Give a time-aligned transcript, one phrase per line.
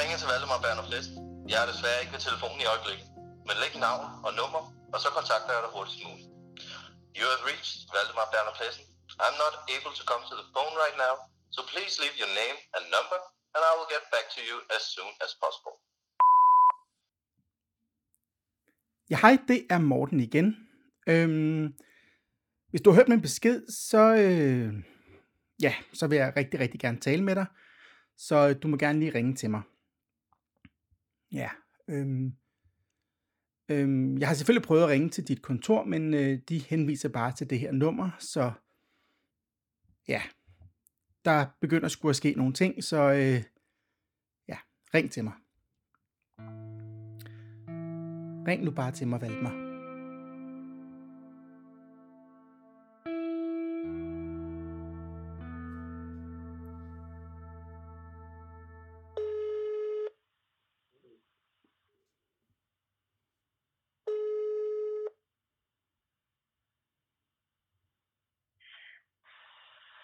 [0.00, 1.10] ringer til Valdemar Berner Flest.
[1.52, 3.06] Jeg er desværre ikke ved telefonen i øjeblikket.
[3.46, 4.62] Men læg navn og nummer,
[4.94, 6.28] og så kontakter jeg dig hurtigst muligt.
[7.18, 8.84] You have reached Valdemar Berner Plessen.
[9.24, 11.14] I'm not able to come to the phone right now,
[11.54, 13.18] so please leave your name and number,
[13.54, 15.74] and I will get back to you as soon as possible.
[19.12, 20.48] Ja, hej, det er Morten igen.
[21.12, 21.64] Øhm,
[22.70, 23.58] hvis du har hørt min besked,
[23.90, 24.68] så, øh,
[25.66, 27.46] ja, så vil jeg rigtig, rigtig gerne tale med dig.
[28.26, 29.62] Så øh, du må gerne lige ringe til mig.
[31.32, 31.50] Ja,
[31.88, 32.32] øhm,
[33.68, 37.32] øhm, jeg har selvfølgelig prøvet at ringe til dit kontor, men øh, de henviser bare
[37.32, 38.52] til det her nummer, så
[40.08, 40.22] ja,
[41.24, 43.42] der begynder sgu at ske nogle ting, så øh,
[44.48, 44.58] ja,
[44.94, 45.32] ring til mig.
[48.48, 49.67] Ring nu bare til mig, Valdemar.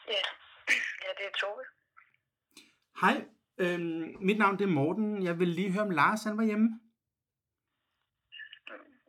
[0.09, 0.25] Ja,
[1.05, 1.65] ja det er Tove.
[3.01, 3.17] Hej,
[3.59, 5.25] øhm, mit navn det er Morten.
[5.25, 6.69] Jeg vil lige høre om Lars, han var hjemme.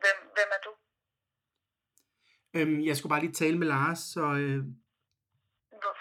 [0.02, 0.72] Hvem, hvem er du?
[2.56, 4.60] Øhm, jeg skulle bare lige tale med Lars, så øh,
[5.82, 5.94] Hvor,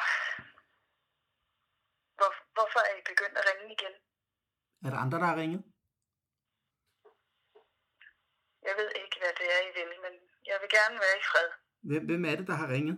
[2.19, 3.93] hvor, hvorfor er I begyndt at ringe igen?
[4.85, 5.61] er der andre, der har ringet?
[8.67, 10.13] Jeg ved ikke, hvad det er, I vil, men
[10.45, 11.49] jeg vil gerne være i fred.
[11.89, 12.97] Hvem, hvem er det, der har ringet?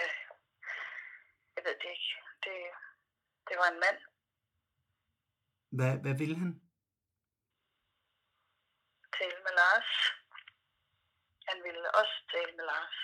[0.00, 0.08] Ja,
[1.56, 1.76] jeg ved
[2.44, 2.60] det.
[3.48, 3.98] Det, var en mand.
[5.76, 6.52] Hvad, hvad vil han?
[9.16, 9.90] Tale med Lars.
[11.48, 12.96] Han ville også tale med Lars.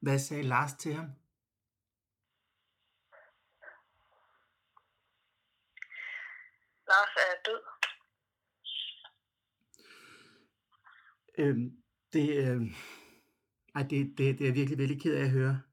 [0.00, 1.08] Hvad sagde Lars til ham?
[6.90, 7.62] Lars er død.
[11.38, 11.82] Øhm,
[12.12, 12.60] det, øh,
[13.74, 15.69] ej, det, det, det er jeg virkelig, virkelig ked af at høre.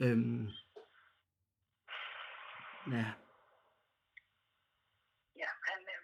[0.00, 0.48] Øhm,
[2.92, 3.06] ja,
[5.42, 6.02] Ja, han, øh,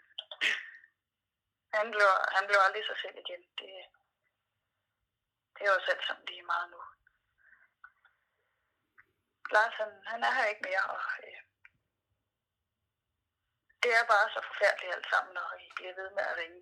[1.78, 3.42] han, blev, han blev aldrig sig selv igen.
[3.58, 3.70] Det,
[5.54, 6.80] det er jo selv sådan lige meget nu.
[9.54, 11.40] Lars, han, han er her ikke mere, og øh,
[13.82, 16.60] det er bare så forfærdeligt alt sammen, når I bliver ved med at ringe.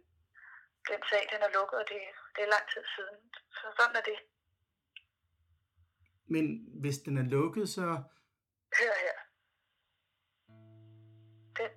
[0.91, 2.01] Den sag, den er lukket, og det,
[2.35, 3.17] det er lang tid siden.
[3.59, 4.19] Så sådan er det.
[6.35, 6.45] men
[6.81, 7.83] hvis den er lukket, så...
[8.79, 9.19] Hør her.
[11.59, 11.71] Den,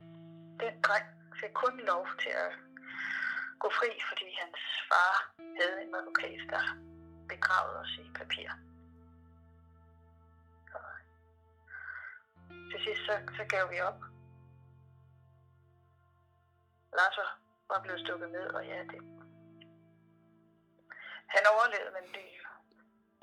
[0.59, 1.07] den dreng
[1.41, 2.51] fik kun lov til at
[3.59, 4.59] gå fri, fordi hans
[4.89, 5.15] far
[5.59, 6.63] havde en advokat, der
[7.29, 8.49] begravede os i papir.
[10.73, 10.89] Og
[12.71, 13.99] til sidst så, så gav vi op.
[16.97, 17.39] Lars var-
[17.83, 18.99] blevet stukket ned, og ja, det...
[21.35, 22.25] Han overlevede, men det,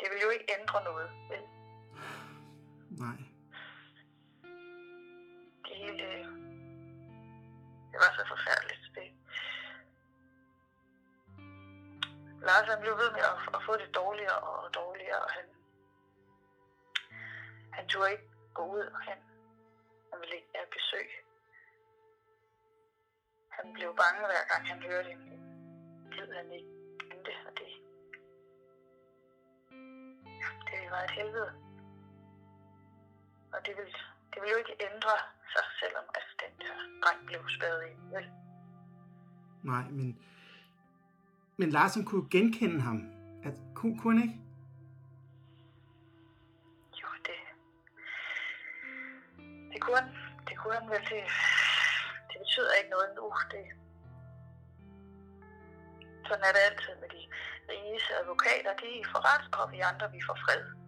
[0.01, 1.11] det ville jo ikke ændre noget.
[1.31, 1.60] Vel?
[2.91, 3.17] Nej.
[5.65, 6.25] det øh,
[7.91, 8.83] det, var så forfærdeligt.
[8.95, 9.09] Det.
[12.47, 15.45] Lars han blev ved med at, at få det dårligere og dårligere, og han,
[17.73, 19.19] han turde ikke gå ud, og han,
[20.11, 21.09] han ville ikke have besøg.
[23.49, 25.23] Han blev bange hver gang han hørte en
[26.11, 26.73] lyd, han ikke
[27.11, 27.71] kendte, og det,
[30.71, 31.70] det var et helvede.
[33.53, 33.93] Og det ville,
[34.31, 35.15] det ville jo ikke ændre
[35.53, 37.99] sig, selvom at den der dreng blev spærret ind.
[38.15, 38.31] Vel?
[39.63, 40.19] Nej, men...
[41.57, 42.99] Men Larsen kunne genkende ham.
[43.45, 44.41] At, kunne, kunne han ikke?
[47.03, 47.39] Jo, det...
[49.73, 50.09] Det kunne han.
[50.49, 51.01] Det kunne han vel.
[51.01, 51.23] Det,
[52.29, 53.33] det betyder ikke noget nu.
[53.53, 53.65] Det,
[56.29, 57.23] sådan er det altid med de
[57.71, 58.73] riges advokater.
[58.83, 60.80] De får ret, og vi andre, vi får fred.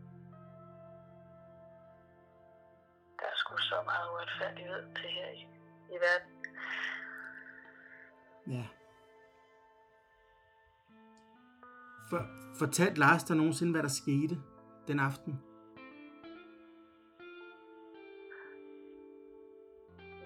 [3.73, 5.43] Så meget uretfærdighed til her i,
[5.95, 6.33] i verden.
[8.57, 8.67] Ja.
[12.11, 12.21] For,
[12.59, 14.37] fortalte Lars dig nogensinde, hvad der skete
[14.89, 15.33] den aften?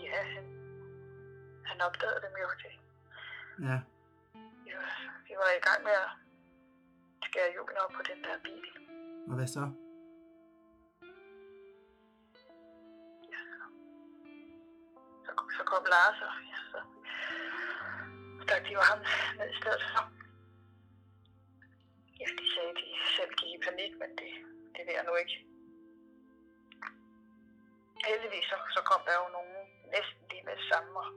[0.06, 0.44] Ja, han,
[1.64, 2.48] han opdagede dem jo.
[2.62, 2.72] Det,
[3.68, 3.78] Ja.
[4.64, 4.92] vi, var,
[5.28, 6.10] vi var i gang med at
[7.28, 8.66] skære hjulen op på den der bil.
[9.28, 9.72] Og hvad så?
[15.76, 16.78] Så, kom Lars, og ja, så
[18.42, 19.00] stak de jo ham
[19.38, 20.02] ned i stedet for.
[22.20, 22.86] Ja, de sagde, at de
[23.16, 24.30] selv gik i panik, men det,
[24.74, 25.36] det vil jeg nu ikke.
[28.08, 29.56] heldigvis så, så kom der jo nogen
[29.94, 31.10] næsten lige med samme, og,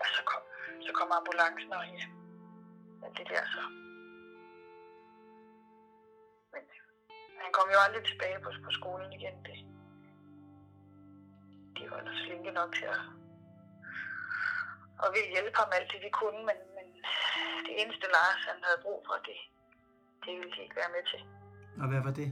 [0.00, 0.42] og så, kom,
[0.86, 2.06] så kom ambulancen og ja,
[3.00, 3.64] men det der så.
[6.52, 6.62] Men
[7.44, 9.36] han kom jo aldrig tilbage på, på skolen igen.
[9.46, 9.58] Det,
[11.84, 13.00] de var ellers flinke nok til at,
[15.02, 16.86] og ville hjælpe ham alt det, de kunne, men, men
[17.66, 19.38] det eneste Lars, han havde brug for, det,
[20.24, 21.20] det ville de ikke være med til.
[21.82, 22.28] Og hvad var det?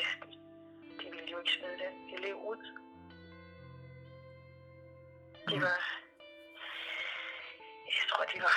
[0.00, 0.36] Ja, de,
[1.00, 2.62] de ville jo ikke smide den elev ud.
[5.50, 5.78] De var,
[7.96, 8.56] jeg tror, de var,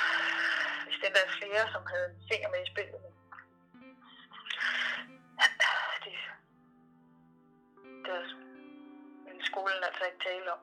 [0.85, 3.01] hvis den der er flere, som havde en finger med i spillet.
[3.01, 3.11] Men
[8.11, 8.40] ville
[9.51, 10.61] skolen altså ikke tale om.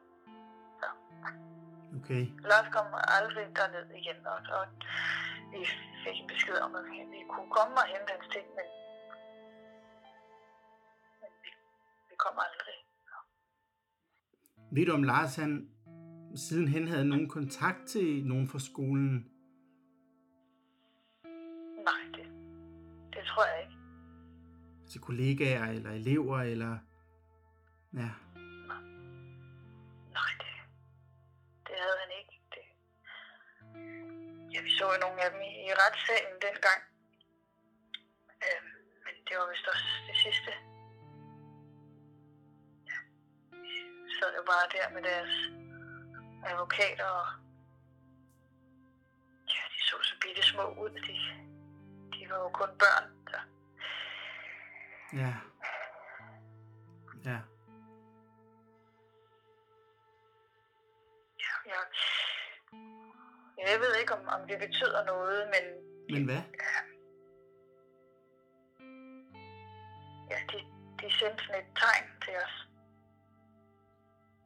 [1.98, 2.22] Okay.
[2.50, 2.86] Lars kom
[3.18, 4.64] aldrig derned igen, og, og
[5.52, 5.60] vi
[6.04, 8.68] fik en besked om, at vi, kunne komme og hente hans ting, men,
[11.20, 11.50] men vi,
[12.08, 12.76] vi kom aldrig.
[14.74, 15.52] Ved du om Lars han
[16.36, 19.30] sidenhen havde nogen kontakt til nogen fra skolen?
[21.88, 22.26] Nej, det,
[23.12, 23.76] det tror jeg ikke.
[24.90, 26.78] Til kollegaer eller elever eller...
[27.94, 28.10] Ja,
[30.18, 30.54] Nej, det,
[31.66, 32.34] det havde han ikke.
[32.54, 32.64] Det,
[34.52, 36.80] ja, vi så jo nogle af dem i, i retssalen dengang.
[38.46, 38.72] Øhm,
[39.04, 40.50] men det var vist også det sidste.
[42.90, 42.98] Ja,
[44.06, 45.34] vi sad jo bare der med deres
[46.50, 47.28] advokater, og
[49.54, 50.90] ja, de så så bitte små ud.
[50.90, 51.14] De,
[52.14, 53.06] de var jo kun børn.
[53.30, 53.38] Så.
[55.12, 55.18] ja.
[55.18, 55.34] Ja.
[57.24, 57.38] Ja,
[63.72, 65.64] jeg, ved ikke, om, om det betyder noget, men
[66.14, 66.42] Men hvad?
[70.30, 70.58] ja, de,
[71.00, 72.68] de sendte sådan et tegn til os.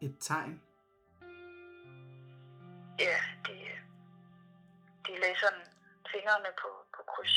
[0.00, 0.62] Et tegn?
[2.98, 3.16] Ja,
[3.46, 3.54] de,
[5.06, 5.64] de lagde sådan
[6.12, 7.36] fingrene på, på kryds.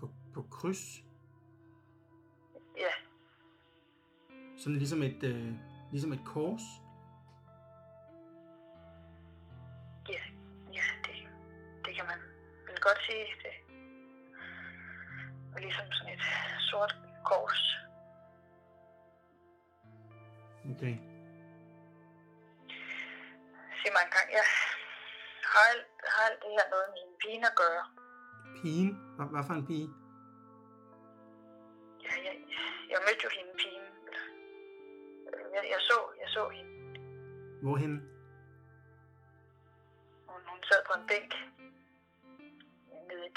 [0.00, 1.02] På, på kryds?
[2.78, 2.92] Ja,
[4.58, 5.52] Sådan ligesom et, øh,
[5.92, 6.60] ligesom et kors?
[12.88, 13.26] Godt sige.
[13.42, 13.54] Det
[15.52, 16.24] var ligesom sådan et
[16.70, 16.92] sort
[17.24, 17.62] kors.
[20.70, 20.94] Okay.
[23.78, 24.46] Sig mig engang, jeg
[25.52, 27.84] har alt, har alt det her noget med en pige at gøre.
[28.56, 28.90] Pigen?
[29.16, 29.88] Hvad, hvad for en pige?
[32.04, 32.34] Ja, jeg,
[32.92, 33.86] jeg mødte jo hende pigen.
[35.54, 36.70] Jeg, jeg, så, jeg så hende.
[37.62, 37.94] Hvorhen?
[40.28, 41.32] Hun, hun sad på en bænk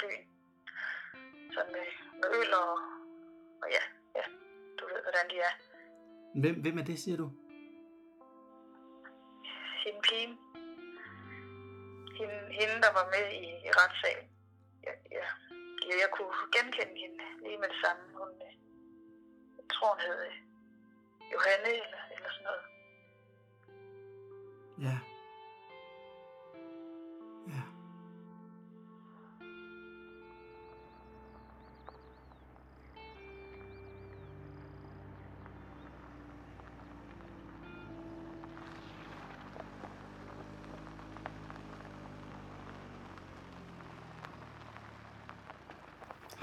[0.00, 0.24] byen.
[1.54, 1.86] Sådan med,
[2.20, 2.72] med øl og,
[3.62, 3.82] og ja,
[4.18, 4.24] ja,
[4.78, 5.52] du ved, hvordan de er.
[6.42, 7.28] Hvem, hvem er det, siger du?
[9.84, 10.32] Hende pigen.
[12.18, 14.26] Hende, hende der var med i, i retssagen.
[14.86, 15.26] Ja, ja.
[15.86, 18.02] ja, jeg kunne genkende hende lige med det samme.
[18.18, 18.52] Hun, øh,
[19.58, 20.36] jeg tror, hun hed øh,
[21.32, 22.64] Johanne eller, eller sådan noget.
[24.86, 24.96] Ja.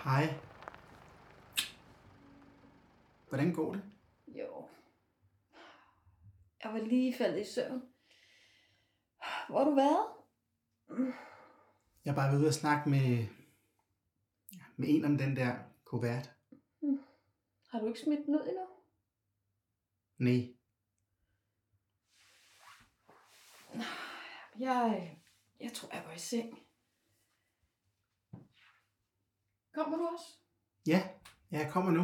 [0.07, 0.33] Hej.
[3.29, 3.83] Hvordan går det?
[4.27, 4.69] Jo.
[6.63, 7.81] Jeg var lige faldet i søvn.
[9.49, 10.07] Hvor har du været?
[12.05, 13.27] Jeg har bare været ude og snakke med,
[14.77, 16.31] med en om den der kuvert.
[17.69, 18.67] Har du ikke smidt den ud endnu?
[23.73, 23.85] Nej.
[24.59, 25.17] Jeg,
[25.59, 26.66] jeg tror, jeg går i seng.
[29.77, 30.25] Kommer du også?
[30.87, 31.09] Ja,
[31.51, 32.01] ja, jeg kommer nu.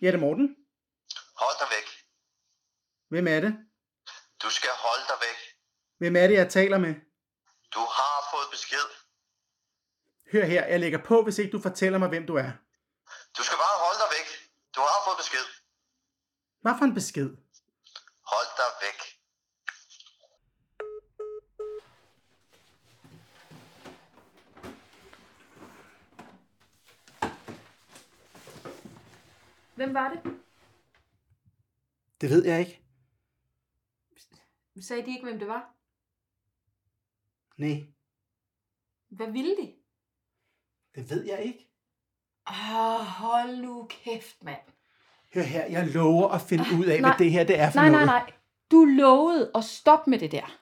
[0.00, 0.56] Ja, det er Morten.
[1.40, 1.86] Hold dig væk.
[3.08, 3.52] Hvem er det?
[4.42, 5.38] Du skal holde dig væk.
[5.98, 6.94] Hvem er det, jeg taler med?
[7.74, 9.06] Du har fået besked.
[10.36, 12.50] Hør her, jeg lægger på, hvis ikke du fortæller mig, hvem du er.
[13.38, 14.28] Du skal bare holde dig væk.
[14.74, 15.44] Du har fået besked.
[16.60, 17.36] Hvad for en besked?
[18.32, 18.98] Hold dig væk.
[29.74, 30.20] Hvem var det?
[32.20, 32.82] Det ved jeg ikke.
[34.80, 35.74] Sagde de ikke, hvem det var?
[37.56, 37.86] Nej,
[39.08, 39.85] Hvad ville de?
[40.96, 41.68] Det ved jeg ikke.
[42.48, 44.60] Åh, hold nu kæft, mand.
[45.34, 47.10] Hør her, jeg lover at finde ud af, nej.
[47.10, 48.06] hvad det her det er for Nej, noget.
[48.06, 48.32] nej, nej.
[48.70, 50.58] Du lovede at stoppe med det der.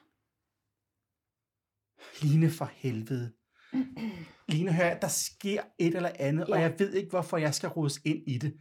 [2.25, 3.33] Line for helvede.
[4.47, 6.53] Line, hør, der sker et eller andet, ja.
[6.53, 8.57] og jeg ved ikke, hvorfor jeg skal rodes ind i det.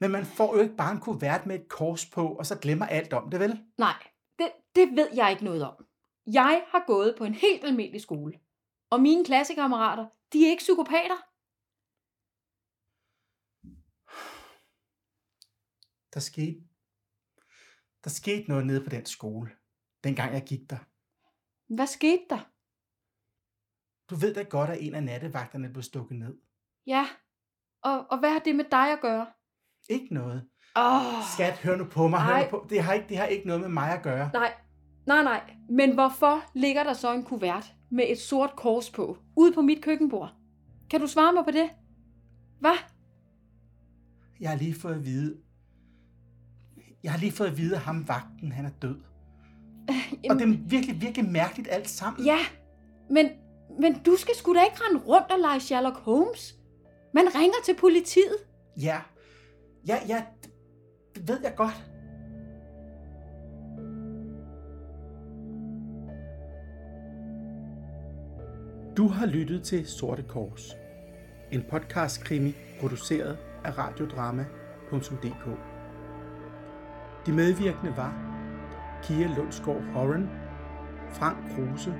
[0.00, 2.86] Men man får jo ikke bare en kuvert med et kors på, og så glemmer
[2.86, 3.60] alt om det, vel?
[3.78, 3.94] Nej,
[4.38, 5.84] det, det ved jeg ikke noget om.
[6.26, 8.32] Jeg har gået på en helt almindelig skole.
[8.90, 11.18] Og mine klassekammerater, de er ikke psykopater.
[16.14, 16.60] Der skete,
[18.04, 19.50] der skete noget nede på den skole,
[20.04, 20.78] dengang jeg gik der.
[21.74, 22.50] Hvad skete der?
[24.10, 26.38] Du ved da godt, at en af nattevagterne blev stukket ned.
[26.86, 27.08] Ja,
[27.82, 29.32] og, og hvad har det med dig at gøre?
[29.88, 30.50] Ikke noget.
[30.76, 32.20] Åh, Skat, hør nu på mig.
[32.20, 32.66] Hør nu på.
[32.70, 34.30] Det, har ikke, det har ikke noget med mig at gøre.
[34.32, 34.54] nej,
[35.10, 35.40] nej, nej.
[35.68, 39.82] Men hvorfor ligger der så en kuvert med et sort kors på, ude på mit
[39.82, 40.34] køkkenbord?
[40.90, 41.70] Kan du svare mig på det?
[42.60, 42.76] Hvad?
[44.40, 45.36] Jeg har lige fået at vide...
[47.02, 48.96] Jeg har lige fået at vide, at ham vagten, han er død.
[50.30, 52.24] Og det er virkelig, virkelig mærkeligt alt sammen.
[52.24, 52.38] Ja,
[53.10, 53.28] men,
[53.80, 56.54] men du skal sgu da ikke rende rundt og lege Sherlock Holmes.
[57.14, 58.36] Man ringer til politiet.
[58.76, 59.00] Ja,
[59.86, 60.24] ja, ja
[61.14, 61.89] det ved jeg godt.
[68.96, 70.76] Du har lyttet til Sorte Kors.
[71.50, 75.58] En podcast-krimi produceret af radiodrama.dk
[77.26, 78.14] De medvirkende var
[79.02, 80.28] Kia Lundsgaard Horan,
[81.10, 81.94] Frank Kruse,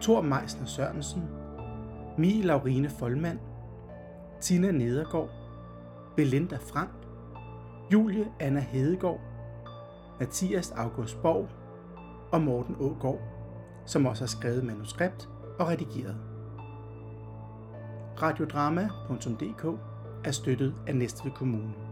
[0.00, 1.22] Thor Meisner Sørensen,
[2.18, 3.38] Mie Laurine Folmand,
[4.40, 5.30] Tina Nedergaard,
[6.16, 6.90] Belinda Frank,
[7.92, 9.20] Julie Anna Hedegaard,
[10.20, 11.48] Mathias August Borg
[12.32, 13.20] og Morten Ågaard,
[13.86, 16.16] som også har skrevet manuskript og redigeret.
[18.22, 19.64] Radiodrama.dk
[20.24, 21.83] er støttet af Næstved Kommune.